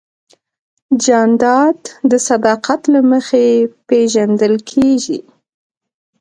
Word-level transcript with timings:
جانداد 1.03 1.79
د 2.11 2.13
صداقت 2.27 2.81
له 2.93 2.99
مخې 3.11 3.45
پېژندل 3.87 4.55
کېږي. 4.71 5.19